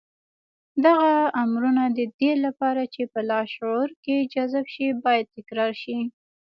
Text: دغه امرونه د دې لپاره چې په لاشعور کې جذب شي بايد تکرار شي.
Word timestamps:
دغه 0.85 1.11
امرونه 1.43 1.83
د 1.97 1.99
دې 2.19 2.31
لپاره 2.45 2.83
چې 2.93 3.01
په 3.13 3.19
لاشعور 3.31 3.89
کې 4.03 4.17
جذب 4.33 4.65
شي 4.73 4.87
بايد 5.03 5.25
تکرار 5.37 5.73
شي. 5.83 5.97